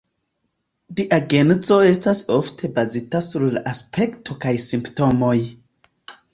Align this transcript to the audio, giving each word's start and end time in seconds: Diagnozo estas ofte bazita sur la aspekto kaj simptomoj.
Diagnozo 0.99 1.77
estas 1.89 2.23
ofte 2.37 2.71
bazita 2.79 3.23
sur 3.29 3.47
la 3.53 3.65
aspekto 3.75 4.39
kaj 4.47 4.57
simptomoj. 4.67 5.39